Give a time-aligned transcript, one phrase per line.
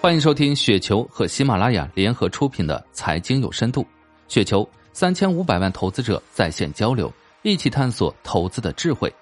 [0.00, 3.82] 欢迎收听雪球和喜马拉雅联合出品的《财经有深度》，
[4.28, 9.12] 雪球三千五百万投资者在线交流，一起探索投资的智慧。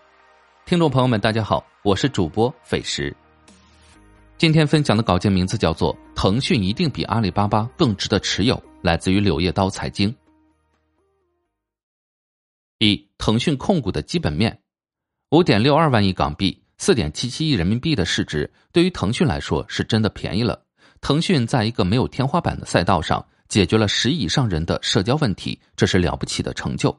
[0.66, 3.16] 听众朋友们，大家好，我是主播费时。
[4.36, 10.14] 今天分享的稿件名字叫做《腾讯一定比阿里巴巴更值得持有》，来自于柳叶刀财经。
[12.80, 14.60] 一、腾讯控股的基本面，
[15.30, 20.65] 五点六二万亿港币，四点七七亿人民币的市值，对于腾讯来说是真的便宜了。
[21.06, 26.98] 腾讯在一个没有天花板的赛道上解决了十以上人的社交问题，这是了不起的成就。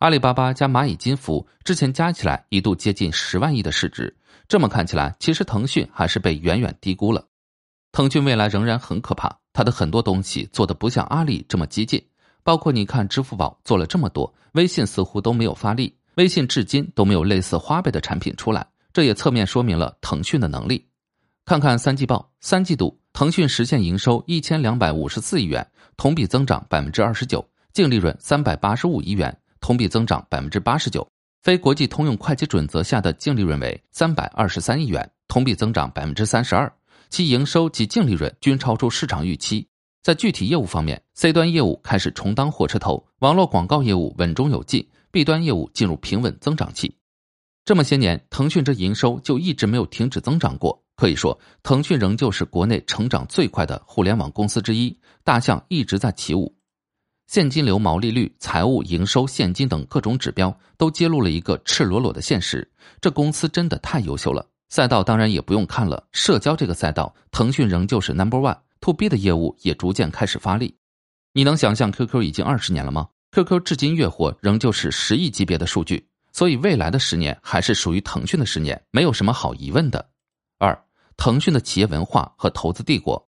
[0.00, 4.12] 阿里巴巴加蚂蚁金服之前加起来一度接近十万亿的市值，
[4.48, 7.24] 这么看起来，其实腾讯还是被远远低估了。
[7.92, 12.04] 腾讯未来仍然很可怕，它的很多东西做的不像阿里这么激进，
[12.42, 20.84] 包括你看支付宝做了这么多，微信似乎都没有发力，微信至今都没有类似花呗的产品出来，这也侧面说明了腾讯的能力。
[21.44, 22.98] 看看三季报，三季度。
[23.18, 31.04] 腾讯实现营收一千两百五十四亿元，同比增长百分之二十九，净利润三百八十五亿元，同比增长百分之八十九。
[31.42, 36.72] 非国际通用会计准则下的净利润为三百二十三亿元，同比增长百分之三十二。
[37.10, 39.66] 其营收及净利润均超出市场预期。
[40.00, 46.94] 在具体业务方面，C 端业务开始重当火车头，网络广告业务稳中有进，B 端业务进入平稳增长期。
[47.64, 50.84] 这么些年，腾讯这营收就一直没有停止增长过。
[50.98, 54.98] 可以说，腾讯仍旧是国内成长最快的互联网公司之一。
[55.22, 56.52] 大象一直在起舞，
[57.28, 62.68] 现金流、毛利率、财务、营收、现金等各种指标都揭露了一个赤裸裸的现实：
[63.00, 64.44] 这公司真的太优秀了。
[64.70, 68.58] 赛道当然也不用看了，社交这个赛道，腾讯仍旧是 number one。
[68.80, 70.76] to B 的业务也逐渐开始发力。
[71.32, 80.04] 你能想象 QQ 已经二十年了吗？QQ 至今月活仍旧是十亿级别的数据，所以未来的十年还是属于腾讯的十年，没有什么好疑问的。
[80.58, 80.76] 二。
[81.18, 83.28] 腾讯的企业文化和投资帝国，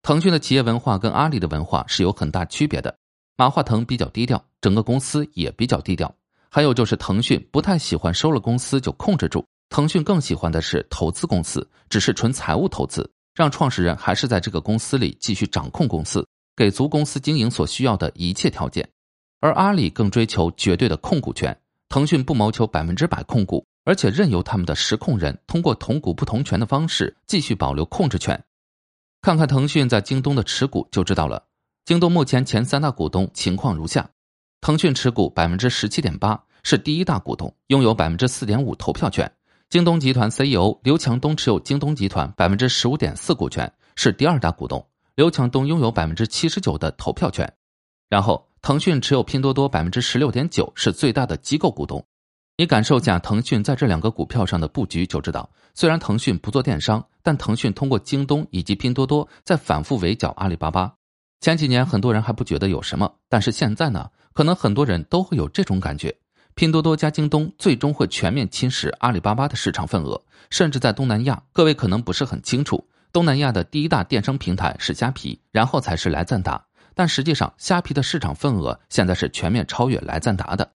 [0.00, 2.96] 腾讯的企业文化跟阿里的文化是有很大区别的。
[3.36, 6.12] 马化腾比较低调，整个公司也比较低调。
[6.48, 16.26] 还有就是腾讯不太喜欢收了公司就控制住，腾讯更喜欢的是投资公司，只是纯财务投资，让创始人还是在这个公司里继续掌控公司，
[16.56, 18.88] 给足公司经营所需要的一切条件。
[19.40, 21.60] 而阿里更追求绝对的控股权，
[21.90, 23.66] 腾讯不谋求百分之百控股。
[23.90, 28.40] 而且任由他们的实控人通过同股不同权的方式继续保留控制权。
[29.20, 31.44] 看看腾讯在京东的持股就知道了。
[31.84, 34.08] 京东目前前三大股东情况如下：
[34.60, 39.28] 腾讯持股百分之十七点八，是第一大股东，拥有百分之四点五投票权。
[39.68, 44.86] 京东集团 CEO 刘强东持有京东集团百分之十五点四股权，是第二大股东，
[45.16, 47.52] 刘强东拥有百分之七十九的投票权。
[48.08, 52.06] 然后，腾讯持有拼多多百分之十六点九，是最大的机构股东。
[52.60, 60.92] 你感受下腾讯在这两个股票上的布局，就知道，虽然腾讯不做电商，但腾讯通过京东以及拼多多在反复围剿阿里巴巴。
[61.40, 66.14] 前几年很多人还不觉得有什么，但是现在呢，可能很多人都会有这种感觉：
[66.54, 76.62] 拼多多加京东最终会全面侵蚀阿里巴巴的市场份额，甚至在东南亚，各位可能不是很清楚，东南亚的第一大电商平台是虾皮，然后才是来赞达，
[76.94, 80.70] 但实际上虾皮的市场份额现在是全面超越来赞达的。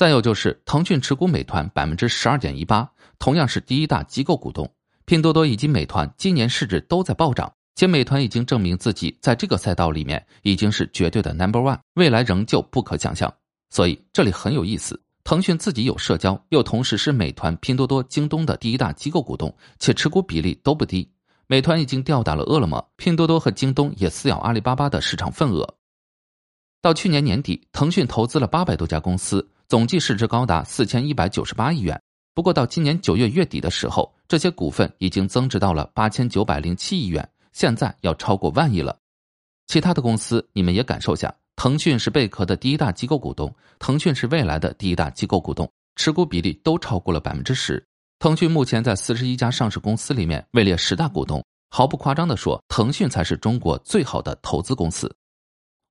[0.00, 4.66] 再有就是腾讯持股美团百分之十二点一八，同样是第一大机构股东。
[5.04, 13.30] 拼多多以及美团今年市值都在暴涨，且美团已经证明自己在这个赛道里面已经是绝对的 number one，未来仍旧不可想象。
[13.68, 21.06] 所以这里很有意思，腾讯自己有社交，又同时是美团、拼多多、京东的第一大机构股东，且持股比例都不低。
[21.46, 25.74] 美团已经吊打了饿了么，拼多多和京东也撕咬阿里巴巴的市场份额。
[26.80, 29.46] 到去年年底，腾讯投资了八百多家公司。
[29.70, 32.02] 总计市值高达四千一百九十八亿元。
[32.34, 38.98] 不过到今年九月月底的时候，这些股份已经增值到了八千九百零七亿元，现在要超过万亿了。
[39.68, 47.80] 其他的公司你们也感受下，腾讯是贝壳的第一大机构股东，腾讯是未来的第一大机构股东，持股比例都超过了百分之十。
[48.18, 51.40] 腾讯目前在四十一家上市公司里面位列十大股东，
[51.70, 55.14] 毫不夸张的说，腾讯才是中国最好的投资公司。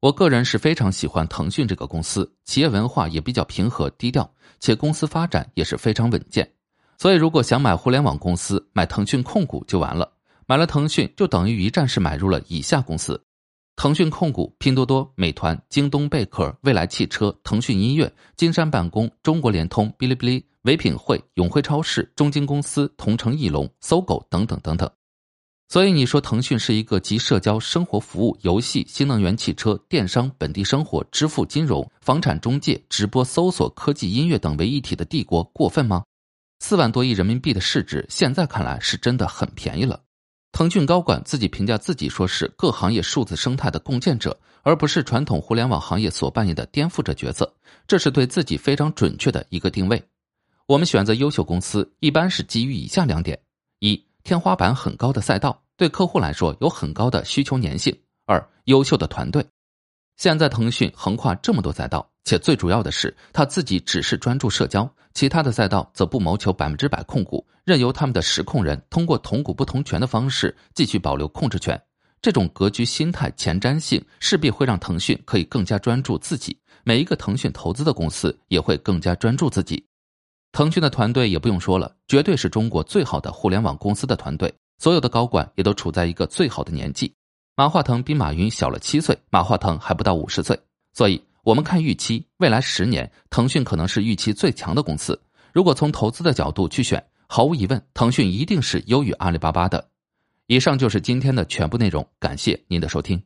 [0.01, 6.49] 我个人是非常喜欢腾讯这个公司，企业文化也比较平和低调，且公司发展也是非常稳健。
[6.97, 10.09] 所以，如果想买互联网公司，买腾讯控股就完了。
[10.45, 13.21] 买了腾讯，就等于一站式买入了以下公司：
[13.75, 24.89] 腾讯控股、拼多多、美团、京东贝壳、未来汽车、腾讯音乐、金山办公、中国联通、哔哩哔哩、唯品会、永辉超市、中金公司、同城艺龙、搜狗等等等等。
[25.71, 36.03] 所以你说腾讯是一个集社交、生活服务、游戏、新能源汽车、电商、本地生活、支付、金融、房产中介、直播、搜索、科技、音乐等为一体的帝国，过分吗？
[36.59, 40.01] 四万多亿人民币的市值，现在看来是真的很便宜了。
[40.51, 47.53] 腾讯高管自己评价自己说是各行业数字生态的共建者，而不是传统互联网行业所扮演的颠覆者角色，
[47.85, 50.03] 这是对自己非常准确的一个定位。
[50.65, 53.39] 我们选择优秀公司，一般是基于以下两点：
[53.77, 57.91] 一、天花板很高的赛道，对客户来说有很高的需求粘性；
[58.27, 59.43] 二、优秀的团队。
[60.17, 71.81] 现在腾讯横跨这么多赛道，且最主要的是他自己只是专注社交，其他的赛道则不谋求百分之百控股，任由他们的实控人通过同股不同权的方式继续保留控制权。
[72.21, 76.55] 这种格局心态前瞻性，势必会让腾讯可以更加专注自己。
[76.83, 79.83] 每一个腾讯投资的公司也会更加专注自己。
[80.51, 87.13] 腾讯的团队也不用说了，绝对是中国最好的互联网公司的团队，所有的高管也都处在一个最好的年纪。
[87.55, 90.59] 马化腾比马云小了七岁，马化腾还不到五十岁，
[90.93, 95.19] 所以我们看预期，未来十年，腾讯可能是预期最强的公司。
[95.53, 99.89] 如果从投资的角度去选，毫无疑问，腾讯一定是优于阿里巴巴的。
[100.47, 103.21] 以上就是今天的全部内容，感谢您的收听。